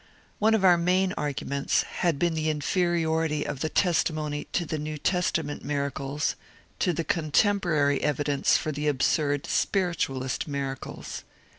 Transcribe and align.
One 0.39 0.55
of 0.55 0.65
our 0.65 0.79
main 0.79 1.13
arguments 1.13 1.83
had 1.83 2.17
been 2.17 2.33
the 2.33 2.49
inferiority 2.49 3.45
of 3.45 3.59
the 3.59 3.69
testimony 3.69 4.45
to 4.51 4.65
the 4.65 4.79
New 4.79 4.97
Testament 4.97 5.63
miracles 5.63 6.35
to 6.79 6.91
the 6.91 7.03
contemporary 7.03 8.01
evidence 8.01 8.57
for 8.57 8.71
the 8.71 8.87
absurd 8.87 9.45
spiritualist 9.45 10.47
miracles. 10.47 11.23